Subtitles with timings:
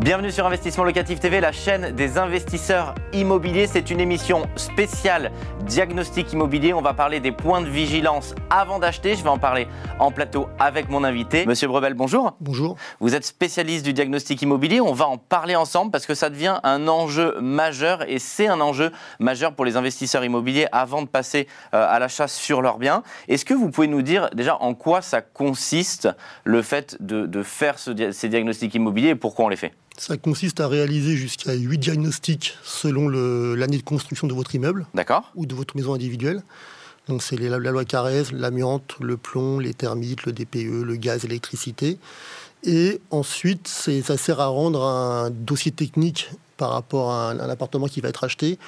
[0.00, 3.66] Bienvenue sur Investissement Locatif TV, la chaîne des investisseurs immobiliers.
[3.66, 6.72] C'est une émission spéciale diagnostic immobilier.
[6.72, 9.16] On va parler des points de vigilance avant d'acheter.
[9.16, 9.66] Je vais en parler
[9.98, 11.44] en plateau avec mon invité.
[11.46, 12.36] Monsieur Brebel, bonjour.
[12.38, 12.76] Bonjour.
[13.00, 14.80] Vous êtes spécialiste du diagnostic immobilier.
[14.80, 18.60] On va en parler ensemble parce que ça devient un enjeu majeur et c'est un
[18.60, 22.78] enjeu majeur pour les investisseurs immobiliers avant de passer euh, à la chasse sur leurs
[22.78, 23.02] biens.
[23.26, 26.08] Est-ce que vous pouvez nous dire déjà en quoi ça consiste
[26.44, 29.72] le fait de, faire ces diagnostics immobiliers et pourquoi on les fait?
[30.00, 34.86] Ça consiste à réaliser jusqu'à 8 diagnostics selon l'année de construction de votre immeuble
[35.34, 36.42] ou de votre maison individuelle.
[37.08, 41.98] Donc c'est la, loi Carrez, l'amiante, le plomb, les thermites, le DPE, le gaz, l'électricité.
[42.64, 48.00] Et ensuite, ça sert à rendre un dossier technique par rapport à un appartement qui
[48.00, 48.58] va être acheté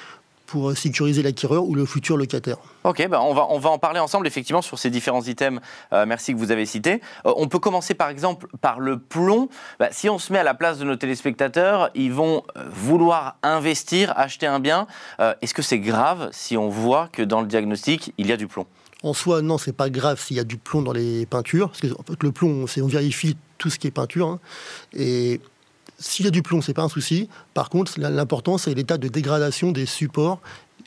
[0.51, 2.57] pour sécuriser l'acquéreur ou le futur locataire.
[2.83, 5.61] Ok, bah on, va, on va en parler ensemble effectivement sur ces différents items,
[5.93, 6.99] euh, merci que vous avez cités.
[7.25, 9.47] Euh, on peut commencer par exemple par le plomb.
[9.79, 13.37] Bah, si on se met à la place de nos téléspectateurs, ils vont euh, vouloir
[13.43, 14.87] investir, acheter un bien.
[15.41, 18.47] Est-ce que c'est grave si on voit que dans le diagnostic, il y a du
[18.47, 18.65] plomb?
[19.03, 21.79] En soi, non, c'est pas grave s'il y a du plomb dans les peintures, parce
[21.79, 24.39] que en fait, le plomb, on vérifie tout ce qui est peinture, hein.
[24.93, 25.39] et
[26.01, 27.29] s'il y a du plomb, c'est pas un souci.
[27.53, 30.41] Par contre, l'important, c'est l'état de dégradation des supports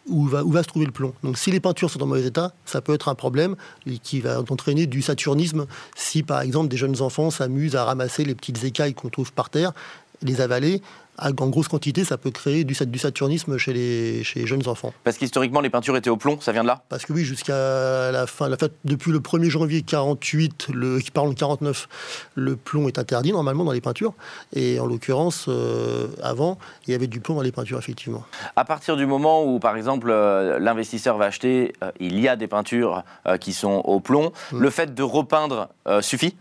[0.07, 1.15] où va, où va se trouver le plomb.
[1.23, 3.57] Donc si les peintures sont en mauvais état, ça peut être un problème
[4.03, 8.35] qui va entraîner du saturnisme si par exemple des jeunes enfants s'amusent à ramasser les
[8.35, 9.73] petites écailles qu'on trouve par terre,
[10.21, 10.83] les avaler
[11.19, 14.93] en grosse quantité, ça peut créer du, saturnisme chez les, chez les jeunes enfants.
[15.05, 16.83] Parce qu'historiquement, les peintures étaient au plomb, ça vient de là?
[16.89, 21.89] Parce que oui, jusqu'à la fin, la depuis le 1er janvier 48, le, de 49,
[22.35, 24.15] le plomb est interdit normalement dans les peintures.
[24.55, 28.25] Et en l'occurrence, euh, avant, il y avait du plomb dans les peintures, effectivement.
[28.57, 32.37] À partir du moment où, par exemple, euh, l'investisseur va acheter, euh, il y a
[32.37, 33.05] des peintures
[33.41, 34.59] qui sont au plomb, mmh.
[34.59, 35.69] le fait de repeindre
[36.01, 36.35] suffit?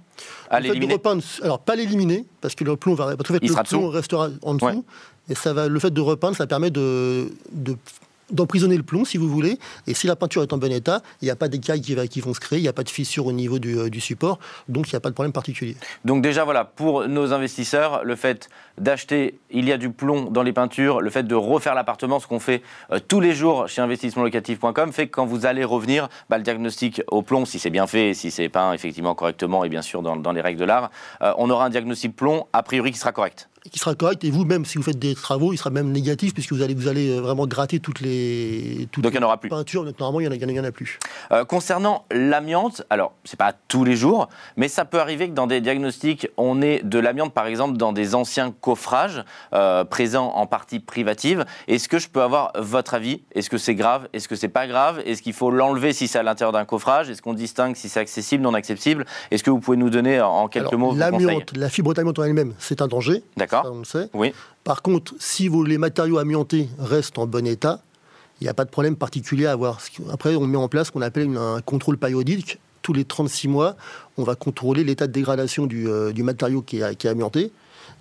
[0.49, 4.85] Alors pas l'éliminer, parce que le plomb va, le plomb restera en dessous.
[5.29, 7.77] Et ça va, le fait de repeindre, ça permet de, de
[8.33, 9.57] d'emprisonner le plomb, si vous voulez.
[9.87, 12.21] Et si la peinture est en bon état, il n'y a pas d'écailles qui, qui,
[12.21, 14.89] vont se créer, il n'y a pas de fissure au niveau du, euh, support, donc
[14.89, 15.77] il n'y a pas de problème particulier.
[16.03, 20.43] Donc déjà, voilà, pour nos investisseurs, le fait d'acheter, il y a du plomb dans
[20.43, 22.61] les peintures, le fait de refaire l'appartement, ce qu'on fait
[22.91, 27.01] euh, tous les jours chez investissementlocatif.com, fait que quand vous allez revenir, bah, le diagnostic
[27.07, 30.31] au plomb, si c'est bien fait, si c'est peint effectivement correctement et bien sûr dans,
[30.31, 30.89] les règles de l'art,
[31.21, 34.23] euh, on aura un diagnostic plomb a priori qui sera correct qui sera correct.
[34.23, 36.73] Et vous, même si vous faites des travaux, il sera même négatif puisque vous allez,
[36.73, 39.49] vous allez euh, vraiment gratter toutes les, toutes Donc, il n'y en aura plus.
[39.49, 39.85] peintures.
[39.85, 40.99] Donc, normalement, il n'y en, en, a plus.
[41.31, 45.47] Euh, concernant l'amiante, alors, c'est pas tous les jours, mais ça peut arriver que dans
[45.47, 50.45] des diagnostics, on ait de l'amiante, par exemple, dans des anciens coffrages euh, présents en
[50.45, 51.45] partie privative.
[51.67, 53.21] Est-ce que je peux avoir votre avis?
[53.33, 54.07] Est-ce que c'est grave?
[54.13, 55.01] Est-ce que c'est pas grave?
[55.05, 57.09] Est-ce qu'il faut l'enlever si c'est à l'intérieur d'un coffrage?
[57.09, 59.05] Est-ce qu'on distingue si c'est accessible, non accessible?
[59.31, 62.53] Est-ce que vous pouvez nous donner en quelques mots L'amiante, la fibre d'amiante en elle-même,
[62.59, 63.23] c'est un danger.
[63.37, 64.09] D'accord on le sait.
[64.13, 64.33] Oui.
[64.63, 67.81] Par contre, si les matériaux amiantés restent en bon état,
[68.41, 69.79] il n'y a pas de problème particulier à avoir.
[70.11, 72.59] Après, on met en place ce qu'on appelle un contrôle périodique.
[72.81, 73.77] Tous les 36 mois,
[74.17, 77.51] on va contrôler l'état de dégradation du, euh, matériau qui est amianté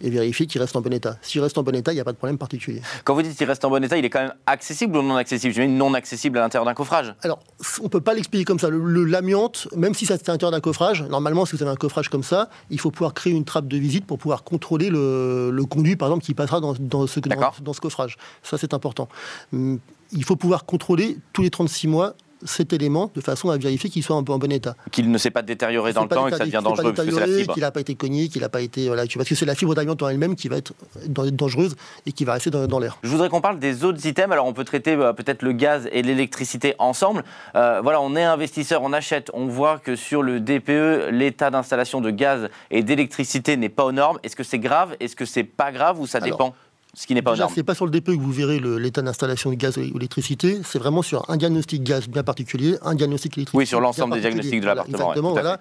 [0.00, 1.16] et vérifier qu'il reste en bon état.
[1.22, 2.82] S'il reste en bon état, il n'y a pas de problème particulier.
[3.04, 5.16] Quand vous dites qu'il reste en bon état, il est quand même accessible ou non
[5.16, 5.54] accessible?
[5.54, 7.40] Je non accessible à l'intérieur d'un coffrage Alors,
[7.80, 8.68] on ne peut pas l'expliquer comme ça.
[8.70, 12.08] L'amiante, même si ça c'est à l'intérieur d'un coffrage, normalement, si vous avez un coffrage
[12.08, 15.96] comme ça, il faut pouvoir créer une trappe de visite pour pouvoir contrôler le, conduit,
[15.96, 18.16] par exemple, qui passera dans, dans ce, dans ce coffrage.
[18.42, 19.08] Ça, c'est important.
[19.52, 19.78] Hum,
[20.12, 24.02] il faut pouvoir contrôler tous les 36 mois cet élément de façon à vérifier qu'il
[24.02, 24.74] soit en, bon état.
[24.90, 27.14] Qu'il ne s'est pas détérioré dans le temps et que ça devient dangereux parce que
[27.14, 27.54] c'est la fibre.
[27.54, 28.86] Qu'il n'a pas été cogné, qu'il n'a pas été.
[28.86, 30.74] Voilà, parce que c'est la fibre d'amiante en elle-même qui va être
[31.08, 31.76] dangereuse
[32.06, 32.98] et qui va rester dans, l'air.
[33.02, 34.32] Je voudrais qu'on parle des autres items.
[34.32, 37.24] Alors on peut traiter euh, peut-être le gaz et l'électricité ensemble.
[37.54, 42.00] Euh, voilà, on est investisseur, on achète, on voit que sur le DPE, l'état d'installation
[42.00, 44.18] de gaz et d'électricité n'est pas aux normes.
[44.22, 44.96] Est-ce que c'est grave?
[45.00, 46.54] Est-ce que c'est pas grave ou ça dépend
[46.94, 49.54] ce qui n'est pas C'est pas sur le DPE que vous verrez l'état d'installation de
[49.54, 53.58] gaz ou d'électricité, c'est vraiment sur un diagnostic gaz bien particulier, un diagnostic électrique.
[53.58, 54.98] Oui, sur l'ensemble des diagnostics de l'appartement.
[54.98, 55.58] Exactement, voilà.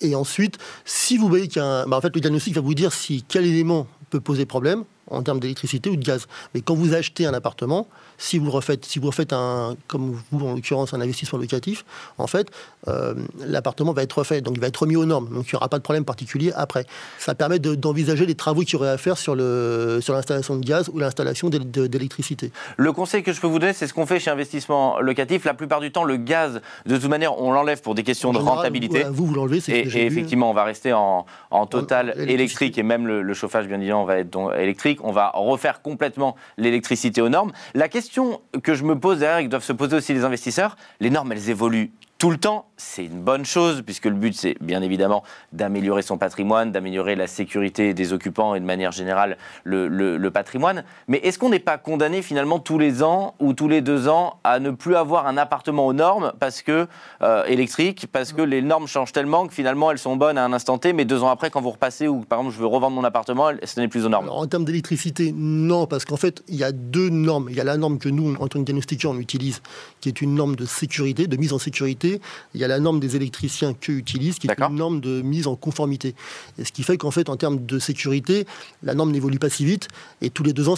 [0.00, 1.86] Et ensuite, si vous voyez qu'un.
[1.86, 4.84] Bah, en fait, le diagnostic va vous dire si quel élément peut poser problème.
[5.10, 6.26] En termes d'électricité ou de gaz.
[6.54, 7.88] Mais quand vous achetez un appartement,
[8.18, 11.84] si vous refaites, si vous refaites un, comme vous en l'occurrence, un investissement locatif,
[12.18, 12.48] en fait,
[12.88, 15.56] euh, l'appartement va être refait, donc il va être remis aux normes, donc il n'y
[15.56, 16.86] aura pas de problème particulier après.
[17.18, 20.64] Ça permet d'envisager les travaux qu'il y aurait à faire sur le sur l'installation de
[20.64, 22.52] gaz ou l'installation d'électricité.
[22.76, 25.44] Le conseil que je peux vous donner, c'est ce qu'on fait chez investissement locatif.
[25.44, 28.38] La plupart du temps, le gaz, de toute manière, on l'enlève pour des questions de
[28.38, 29.04] rentabilité.
[29.10, 32.82] vous, vous l'enlevez, c'est et, et effectivement, on va rester en, en total électrique et
[32.82, 34.91] même le, le, chauffage, bien évidemment, va être électrique.
[35.02, 37.52] On va refaire complètement l'électricité aux normes.
[37.74, 40.76] La question que je me pose derrière et que doivent se poser aussi les investisseurs,
[41.00, 41.92] les normes, elles évoluent
[42.22, 46.18] tout le temps, c'est une bonne chose, puisque le but, c'est bien évidemment d'améliorer son
[46.18, 50.84] patrimoine, d'améliorer la sécurité des occupants et de manière générale le, patrimoine.
[51.08, 54.38] Mais est-ce qu'on n'est pas condamné finalement tous les ans ou tous les deux ans
[54.44, 56.86] à ne plus avoir un appartement aux normes parce que
[57.22, 60.52] euh, électrique, parce que les normes changent tellement que finalement elles sont bonnes à un
[60.52, 62.94] instant T, mais deux ans après, quand vous repassez ou par exemple je veux revendre
[62.94, 64.28] mon appartement, ce n'est plus aux normes?
[64.28, 67.48] En termes d'électricité, non, parce qu'en fait, il y a deux normes.
[67.50, 69.60] Il y a la norme que nous, en tant que diagnostiqueurs, on utilise,
[70.00, 72.11] qui est une norme de sécurité, de mise en sécurité
[72.54, 75.46] il y a la norme des électriciens qu'eux utilisent, qui est une norme de mise
[75.46, 76.14] en conformité.
[76.58, 78.46] Et ce qui fait qu'en fait, en termes de sécurité,
[78.82, 79.88] la norme n'évolue pas si vite,
[80.20, 80.76] et tous les deux ans,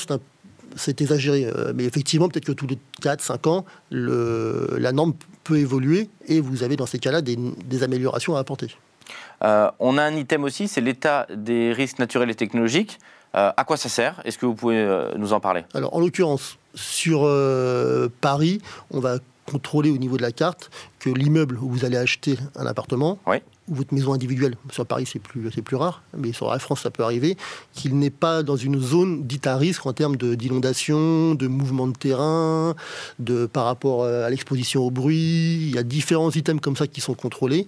[0.77, 1.47] c'est exagéré.
[1.47, 5.15] Euh, mais effectivement, peut-être que tous les 4-5 ans, la norme
[5.45, 8.69] peut évoluer et vous avez dans ces cas-là des, améliorations à apporter.
[9.43, 12.99] Euh, on a un item aussi, c'est l'état des risques naturels et technologiques.
[13.35, 14.21] Euh, à quoi ça sert?
[14.25, 14.87] Est-ce que vous pouvez
[15.17, 15.65] nous en parler?
[15.75, 17.29] Alors, en l'occurrence, sur
[18.21, 18.61] Paris,
[18.91, 19.19] on va
[19.51, 23.19] contrôler au niveau de la carte que l'immeuble où vous allez acheter un appartement,
[23.69, 26.83] ou votre maison individuelle, sur Paris c'est plus, c'est plus rare, mais sur la France
[26.83, 27.37] ça peut arriver,
[27.73, 31.97] qu'il n'est pas dans une zone dite à risque en termes d'inondation, de, mouvement de
[31.97, 32.75] terrain,
[33.19, 35.69] de, par rapport euh, à l'exposition au bruit.
[35.69, 37.67] Il y a différents items comme ça qui sont contrôlés.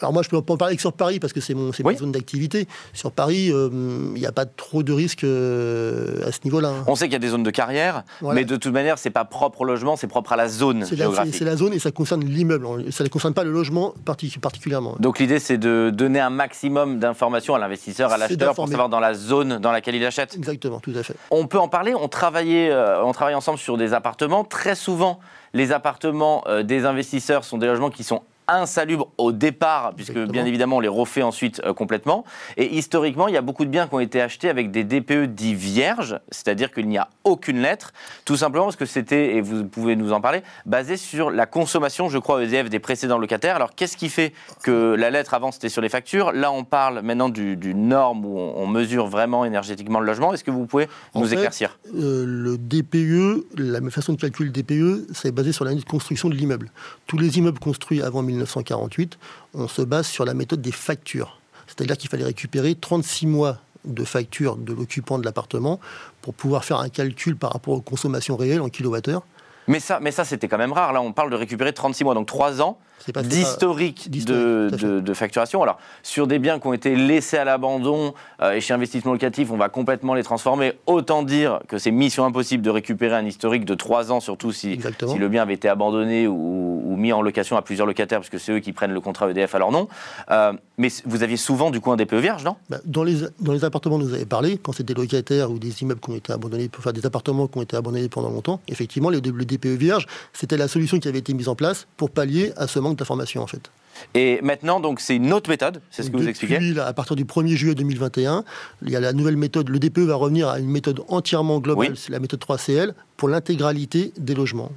[0.00, 2.12] Alors moi, je peux en parler que sur Paris parce que c'est mon, ma zone
[2.12, 2.68] d'activité.
[2.92, 3.70] Sur Paris, euh,
[4.14, 6.68] il n'y a pas trop de risques euh, à ce niveau-là.
[6.68, 6.84] Hein.
[6.86, 9.24] On sait qu'il y a des zones de carrière, mais de toute manière, c'est pas
[9.24, 11.34] propre au logement, c'est propre à la zone géographique.
[11.34, 12.92] C'est la zone et ça concerne l'immeuble.
[12.92, 14.96] Ça ne concerne pas le logement particulièrement.
[15.00, 19.00] Donc l'idée, c'est de donner un maximum d'informations à l'investisseur, à l'acheteur, pour savoir dans
[19.00, 20.34] la zone dans laquelle il achète.
[20.36, 21.14] Exactement, tout à fait.
[21.30, 21.94] On peut en parler.
[21.94, 24.44] On travaillait, euh, on travaille ensemble sur des appartements.
[24.44, 25.20] Très souvent,
[25.54, 30.76] les appartements des investisseurs sont des logements qui sont insalubre au départ, puisque bien évidemment
[30.76, 32.24] on les refait ensuite euh, complètement.
[32.56, 35.26] Et historiquement, il y a beaucoup de biens qui ont été achetés avec des DPE
[35.26, 37.92] dits vierges, c'est-à-dire qu'il n'y a aucune lettre,
[38.24, 42.08] tout simplement parce que c'était, et vous pouvez nous en parler, basé sur la consommation,
[42.08, 43.56] je crois, EDF des précédents locataires.
[43.56, 44.32] Alors qu'est-ce qui fait
[44.62, 46.32] que la lettre avant c'était sur les factures?
[46.32, 50.34] Là on parle maintenant du, norme où on, mesure vraiment énergétiquement le logement.
[50.34, 51.78] Est-ce que vous pouvez nous éclaircir?
[51.94, 56.34] euh, Le DPE, la façon de calculer le DPE, c'est basé sur la construction de
[56.34, 56.70] l'immeuble.
[57.06, 59.18] Tous les immeubles construits avant 1948,
[59.54, 61.40] on se base sur la méthode des factures.
[61.66, 65.80] C'est-à-dire qu'il fallait récupérer 36 mois de factures de l'occupant de l'appartement
[66.22, 69.22] pour pouvoir faire un calcul par rapport aux consommations réelles en kilowattheure.
[69.68, 70.92] Mais ça, mais ça c'était quand même rare.
[70.92, 72.78] Là, on parle de récupérer 36 mois, donc 3 ans
[73.22, 75.62] d'historique de, de, facturation.
[75.62, 79.50] Alors, sur des biens qui ont été laissés à l'abandon euh, et chez investissement locatif,
[79.50, 80.74] on va complètement les transformer.
[80.86, 84.80] Autant dire que c'est mission impossible de récupérer un historique de 3 ans, surtout si,
[85.06, 88.38] si le bien avait été abandonné ou, mis en location à plusieurs locataires, parce que
[88.38, 89.86] c'est eux qui prennent le contrat EDF à leur nom.
[90.30, 92.56] Euh, mais vous aviez souvent, du coup, un DPE vierge, non?
[92.70, 95.58] Bah, dans, les, dans les appartements dont vous avez parlé, quand c'est des locataires ou
[95.58, 98.60] des immeubles qui ont été abandonnés, faire des appartements qui ont été abandonnés pendant longtemps,
[98.68, 102.10] effectivement, le, le DPE vierge, c'était la solution qui avait été mise en place pour
[102.10, 103.70] pallier à ce manque d'informations en fait.
[104.14, 107.24] Et maintenant, donc, c'est une autre méthode, c'est ce que vous expliquez À partir du
[107.24, 108.44] 1er juillet 2021,
[108.82, 109.68] il y a la nouvelle méthode.
[109.68, 114.12] Le DPE va revenir à une méthode entièrement globale, c'est la méthode 3CL, pour l'intégralité
[114.18, 114.70] des logements.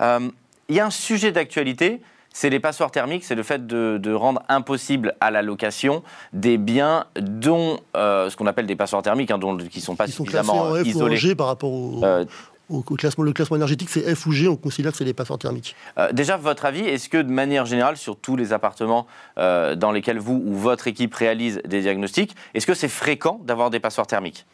[0.00, 0.28] Euh,
[0.68, 2.00] il y a un sujet d'actualité,
[2.32, 7.04] c'est les passoires thermiques, c'est le fait de, rendre impossible à la location des biens
[7.20, 10.76] dont, euh, ce qu'on appelle des passoires thermiques, hein, dont, qui ne sont pas suffisamment
[10.78, 11.34] isolés.
[11.34, 12.04] par rapport au...
[12.04, 12.24] Euh,
[12.70, 15.76] le classement énergétique, c'est F ou G, on considère que c'est des passoires thermiques.
[15.98, 19.06] Euh, déjà, votre avis, est-ce que de manière générale, sur tous les appartements
[19.38, 23.70] euh, dans lesquels vous ou votre équipe réalise des diagnostics, est-ce que c'est fréquent d'avoir
[23.70, 24.46] des passoires thermiques?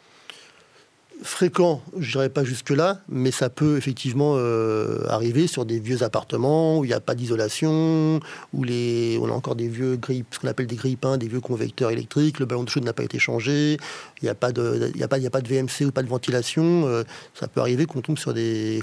[1.23, 6.79] Fréquent, je dirais pas jusque-là, mais ça peut effectivement euh, arriver sur des vieux appartements
[6.79, 8.19] où il n'y a pas d'isolation,
[8.53, 11.39] où les, on a encore des vieux grilles, ce qu'on appelle des grippins, des vieux
[11.39, 13.77] convecteurs électriques, le ballon de chaude n'a pas été changé,
[14.21, 16.87] il n'y a, pas de, a, a pas de VMC ou pas de ventilation.
[16.87, 18.81] Euh, ça peut arriver qu'on tombe sur des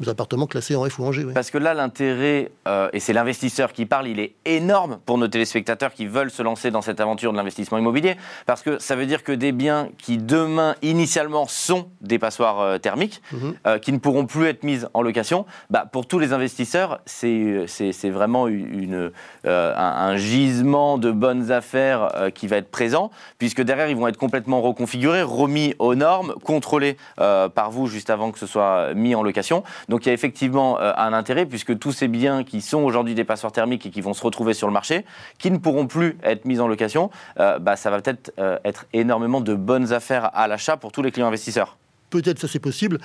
[0.00, 1.24] aux appartements classés en F ou en G.
[1.34, 5.28] Parce que là, l'intérêt, euh, et c'est l'investisseur qui parle, il est énorme pour nos
[5.28, 9.06] téléspectateurs qui veulent se lancer dans cette aventure de l'investissement immobilier, parce que ça veut
[9.06, 13.54] dire que des biens qui demain, initialement, sont des passoires euh, thermiques, mhm.
[13.66, 17.66] euh, qui ne pourront plus être mises en location, bah, pour tous les investisseurs, c'est
[18.04, 19.10] vraiment une,
[19.44, 24.60] un, gisement de bonnes affaires qui va être présent, puisque derrière, ils vont être complètement
[24.60, 29.64] reconfigurés, remis aux normes, contrôlés par vous juste avant que ce soit mis en location.
[29.88, 33.14] Donc il y a effectivement euh, un intérêt puisque tous ces biens qui sont aujourd'hui
[33.14, 35.04] des passoires thermiques et qui vont se retrouver sur le marché,
[35.38, 38.86] qui ne pourront plus être mis en location, euh, bah, ça va peut-être euh, être
[38.92, 41.76] énormément de bonnes affaires à l'achat pour tous les clients investisseurs.
[42.10, 42.98] Peut-être ça c'est possible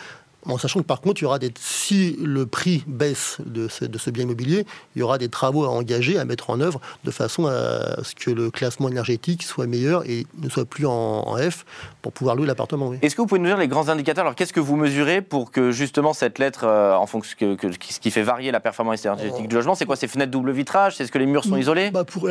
[0.47, 4.09] en sachant que par contre, il y aura des, si le prix baisse de ce,
[4.09, 7.45] bien immobilier, il y aura des travaux à engager, à mettre en œuvre, de façon
[7.47, 11.65] à ce que le classement énergétique soit meilleur et ne soit plus en, F
[12.01, 12.93] pour pouvoir louer l'appartement.
[13.01, 14.25] Est-ce que vous pouvez nous dire les grands indicateurs?
[14.25, 17.99] Alors, qu'est-ce que vous mesurez pour que justement cette lettre, euh, en fonction que, ce
[17.99, 19.95] qui fait varier la performance énergétique du logement, c'est quoi?
[19.95, 20.97] Ces fenêtres double vitrage?
[20.97, 21.91] C'est ce que les murs sont isolés?
[21.91, 22.27] bah pour,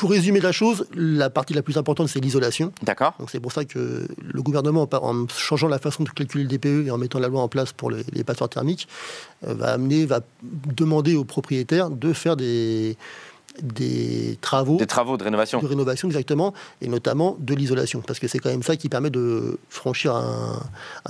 [0.00, 2.72] pour résumer la chose, la partie la plus importante, c'est l'isolation.
[2.82, 3.12] D'accord.
[3.18, 6.86] Donc c'est pour ça que le gouvernement, en changeant la façon de calculer le DPE
[6.86, 8.88] et en mettant la loi en place pour les, les passoires thermiques,
[9.46, 12.96] euh, va amener, va demander aux propriétaires de faire des
[13.62, 14.76] des travaux.
[14.76, 15.60] Des travaux de rénovation.
[15.60, 19.10] De rénovation, exactement, et notamment de l'isolation, parce que c'est quand même ça qui permet
[19.10, 20.60] de franchir un,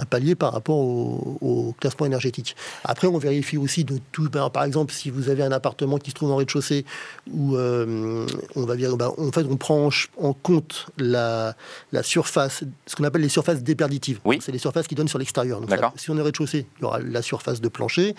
[0.09, 2.56] palier par rapport au, classement énergétique.
[2.85, 4.28] Après, on vérifie aussi de tout.
[4.30, 6.85] Ben, par exemple, si vous avez un appartement qui se trouve en rez-de-chaussée,
[7.32, 11.54] où euh, on va dire, ben, en fait, on prend en, compte la,
[11.92, 14.20] la, surface, ce qu'on appelle les surfaces déperditives.
[14.25, 14.38] Oui.
[14.40, 15.61] C'est les surfaces qui donnent sur l'extérieur.
[15.97, 18.14] si on est rez-de-chaussée, il y aura la surface de plancher.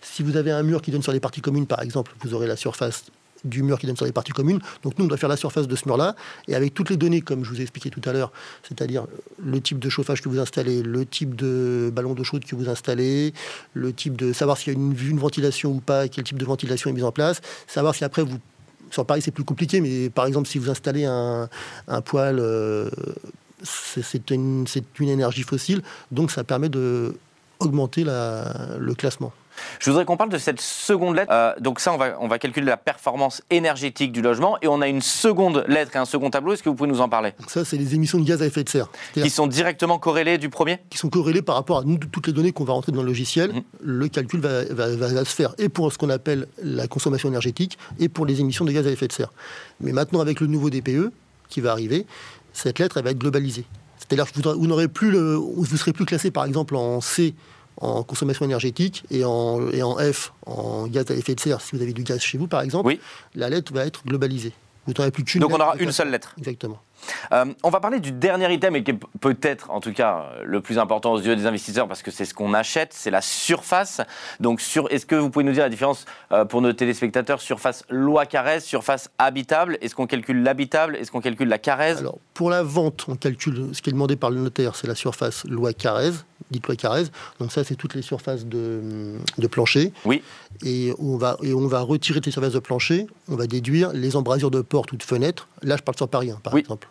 [0.00, 2.46] Si vous avez un mur qui donne sur les parties communes, par exemple, vous aurez
[2.46, 3.04] la surface
[3.44, 4.60] du mur qui donne sur les parties communes.
[4.82, 6.16] Donc nous, on doit faire la surface de ce mur-là.
[6.48, 9.06] Et avec toutes les données, comme je vous ai expliqué tout à l'heure, c'est-à-dire
[9.42, 12.68] le type de chauffage que vous installez, le type de ballon d'eau chaude que vous
[12.68, 13.32] installez,
[13.74, 16.90] le type de savoir s'il y a une, ventilation ou pas, quel type de ventilation
[16.90, 18.38] est mis en place, savoir si après vous...
[18.90, 21.48] Sur Paris, c'est plus compliqué, mais par exemple, si vous installez un,
[22.04, 22.88] poêle, euh,
[23.64, 24.64] c'est une,
[25.00, 27.16] une énergie fossile, donc ça permet de
[27.58, 29.32] augmenter la, le classement.
[29.78, 31.32] Je voudrais qu'on parle de cette seconde lettre.
[31.32, 34.80] Euh, donc ça, on va, on va calculer la performance énergétique du logement et on
[34.80, 36.52] a une seconde lettre et un second tableau.
[36.52, 37.32] Est-ce que vous pouvez nous en parler?
[37.48, 38.88] Ça, c'est les émissions de gaz à effet de serre.
[39.14, 40.78] Qui sont directement corrélées du premier?
[40.90, 41.82] Qui sont corrélées par rapport à
[42.12, 43.52] toutes les données qu'on va rentrer dans le logiciel.
[43.52, 43.62] Mhm.
[43.82, 48.08] Le calcul va, va, se faire et pour ce qu'on appelle la consommation énergétique et
[48.08, 49.32] pour les émissions de gaz à effet de serre.
[49.80, 51.10] Mais maintenant, avec le nouveau DPE
[51.48, 52.06] qui va arriver,
[52.52, 53.64] cette lettre, elle va être globalisée.
[53.98, 57.34] C'est-à-dire que vous, n'aurez plus le, vous serez plus classé, par exemple, en C
[57.80, 61.76] en consommation énergétique et en, et en F, en gaz à effet de serre, si
[61.76, 62.96] vous avez du gaz chez vous par exemple,
[63.34, 64.52] la lettre va être globalisée.
[64.86, 65.40] Vous n'aurez plus qu'une.
[65.40, 66.34] Donc on aura une seule lettre.
[66.38, 66.80] Exactement.
[67.32, 70.60] Euh, on va parler du dernier item et qui est peut-être, en tout cas, le
[70.60, 74.00] plus important aux yeux des investisseurs parce que c'est ce qu'on achète, c'est la surface.
[74.40, 77.84] Donc, sur, est-ce que vous pouvez nous dire la différence euh, pour nos téléspectateurs surface
[77.90, 79.76] loi Carrez, surface habitable?
[79.80, 80.96] Est-ce qu'on calcule l'habitable?
[80.96, 81.98] Est-ce qu'on calcule la Carrez?
[81.98, 84.94] Alors, pour la vente, on calcule ce qui est demandé par le notaire, c'est la
[84.94, 86.12] surface loi Carrez,
[86.50, 87.04] dite loi Carrez.
[87.40, 89.92] Donc ça, c'est toutes les surfaces de, de plancher.
[90.04, 90.22] Oui.
[90.64, 93.06] Et on va et on va retirer les surfaces de plancher.
[93.28, 95.48] On va déduire les embrasures de porte ou de fenêtre.
[95.62, 96.88] Là, je parle sur Paris, hein, par exemple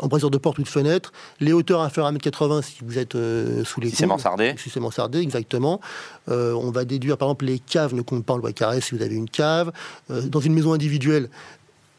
[0.00, 3.64] embrasure de porte ou de fenêtre, les hauteurs inférieures à 1m80 si vous êtes euh,
[3.64, 4.54] sous les Si c'est mansardé.
[4.58, 5.80] Si c'est mansardé, exactement.
[6.28, 8.94] Euh, on va déduire, par exemple, les caves ne comptent pas en loi carré si
[8.94, 9.72] vous avez une cave.
[10.10, 11.28] Euh, dans une maison individuelle,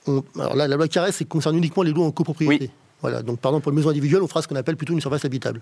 [0.08, 2.70] alors là, la loi carré, c'est concerne uniquement les lots en copropriété.
[3.06, 5.00] Voilà, donc par exemple, pour une maison individuelle, on fera ce qu'on appelle plutôt une
[5.00, 5.62] surface habitable.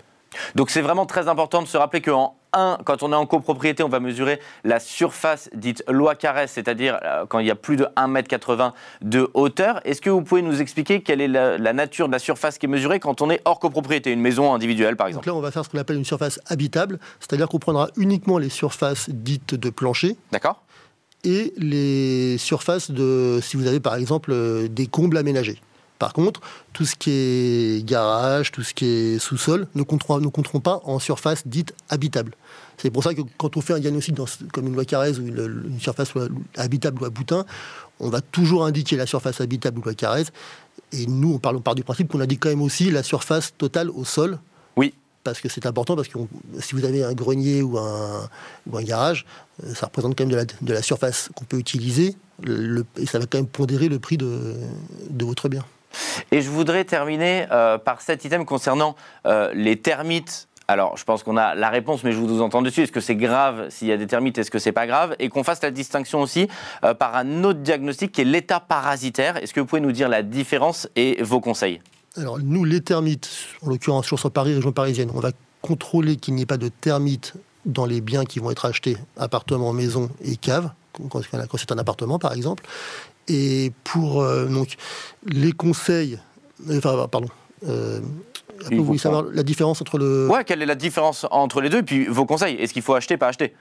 [0.54, 3.82] Donc c'est vraiment très important de se rappeler qu'en 1, quand on est en copropriété,
[3.82, 7.76] on va mesurer la surface dite loi caresse, c'est-à-dire euh, quand il y a plus
[7.76, 8.72] de 1m80
[9.02, 9.82] de hauteur.
[9.84, 12.68] Est-ce que vous pouvez nous expliquer quelle est la, nature de la surface qui est
[12.70, 15.26] mesurée quand on est hors copropriété, une maison individuelle par exemple?
[15.26, 18.38] Donc là, on va faire ce qu'on appelle une surface habitable, c'est-à-dire qu'on prendra uniquement
[18.38, 20.16] les surfaces dites de plancher.
[20.32, 20.62] D'accord.
[21.24, 25.60] Et les surfaces de, si vous avez par exemple euh, des combles aménagés.
[25.98, 26.40] Par contre,
[26.72, 30.80] tout ce qui est garage, tout ce qui est sous-sol, ne compteront, ne compteront pas
[30.84, 32.32] en surface dite habitable.
[32.78, 35.26] C'est pour ça que quand on fait un diagnostic dans, comme une loi Carrez ou
[35.26, 36.12] une, surface
[36.56, 37.46] habitable ou à boutin,
[38.00, 40.24] on va toujours indiquer la surface habitable ou loi Carrez.
[40.92, 43.54] Et nous, on parle, on part du principe qu'on indique quand même aussi la surface
[43.56, 44.38] totale au sol.
[44.76, 44.94] Oui.
[45.22, 46.18] Parce que c'est important, parce que
[46.60, 48.28] si vous avez un grenier ou un,
[48.66, 49.24] ou un garage,
[49.64, 52.16] euh, ça représente quand même de la, de la surface qu'on peut utiliser.
[52.42, 54.54] Le, et ça va quand même pondérer le prix de,
[55.08, 55.64] de votre bien.
[56.30, 58.96] Et je voudrais terminer euh, par cet item concernant
[59.26, 60.48] euh, les termites.
[60.66, 62.82] Alors, je pense qu'on a la réponse, mais je vous entends dessus.
[62.82, 64.38] Est-ce que c'est grave s'il y a des termites?
[64.38, 65.14] Est-ce que c'est pas grave?
[65.18, 66.48] Et qu'on fasse la distinction aussi
[66.84, 69.36] euh, par un autre diagnostic qui est l'état parasitaire.
[69.36, 71.80] Est-ce que vous pouvez nous dire la différence et vos conseils?
[72.16, 73.28] Alors, nous, les termites,
[73.62, 77.34] en l'occurrence sur Paris, région parisienne, on va contrôler qu'il n'y ait pas de termites
[77.66, 80.70] dans les biens qui vont être achetés, appartements, maisons et caves,
[81.10, 81.20] quand,
[81.56, 82.64] c'est un appartement par exemple.
[83.28, 84.76] Et pour euh, donc,
[85.26, 86.18] les conseils,
[86.68, 87.28] enfin, pardon,
[87.66, 88.00] euh,
[88.70, 90.28] vous voulez savoir la différence entre le.
[90.28, 92.94] Ouais, quelle est la différence entre les deux Et puis vos conseils, est-ce qu'il faut
[92.94, 93.54] acheter, pas acheter?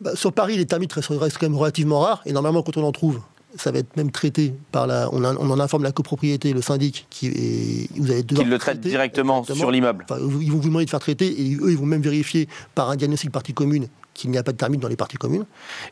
[0.00, 2.22] Bah, Sur Paris, les termites restent, quand même relativement rares.
[2.26, 3.20] Et normalement, quand on en trouve,
[3.56, 5.08] ça va être même traité par la.
[5.12, 9.44] On, en informe la copropriété, le syndic, qui, et vous allez Qui le traite directement
[9.44, 10.06] sur l'immeuble.
[10.40, 12.96] ils vont vous demander de faire traiter et eux, ils vont même vérifier par un
[12.96, 15.44] diagnostic partie commune qu'il n'y a pas de termites dans les parties communes.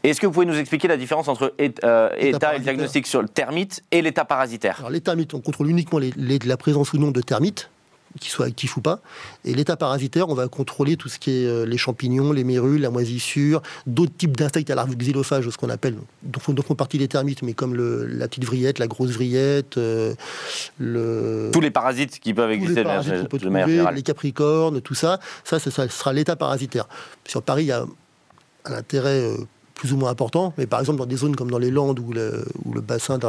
[0.03, 3.29] Est-ce que vous pouvez nous expliquer la différence entre euh, état, et diagnostic sur le
[3.29, 4.77] termite et l'état parasitaire?
[4.81, 7.71] Alors, les termites, on contrôle uniquement la présence ou non de termites
[8.19, 9.01] qu'il soit actif ou pas.
[9.45, 12.81] Et l'état parasitaire, on va contrôler tout ce qui est euh, les champignons, les mérules,
[12.81, 16.97] la moisissure, d'autres types d'insectes à l'arbre xylophage, ce qu'on appelle, dont font, font, partie
[16.99, 20.15] les termites, mais comme le, la petite vrillette, la grosse vrillette, euh,
[20.79, 21.51] le...
[21.53, 26.13] Tous les parasites qui peuvent exister de manière Les capricornes, tout ça, ça, ça, sera
[26.13, 26.89] l'état parasitaire.
[27.27, 27.85] Sur Paris, il y a
[28.67, 29.21] un intérêt...
[29.21, 29.37] Euh,
[29.77, 32.11] plus ou moins important, mais par exemple dans des zones comme dans les Landes ou
[32.11, 33.29] le, le bassin de,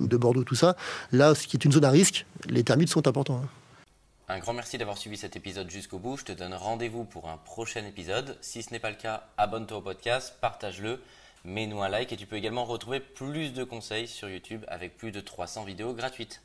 [0.00, 0.76] de, Bordeaux, tout ça,
[1.12, 3.40] là, ce qui est une zone à risque, les termites sont importants.
[3.44, 3.48] Hein.
[4.28, 6.16] Un grand merci d'avoir suivi cet épisode jusqu'au bout.
[6.16, 8.36] Je te donne rendez-vous pour un prochain épisode.
[8.40, 11.00] Si ce n'est pas le cas, abonne-toi au podcast, partage-le,
[11.44, 15.10] mets-nous un like et tu peux également retrouver plus de conseils sur YouTube avec plus
[15.10, 16.42] de 300 vidéos gratuites.